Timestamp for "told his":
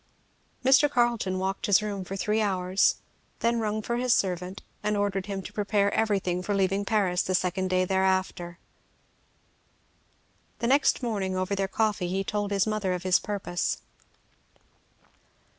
12.23-12.65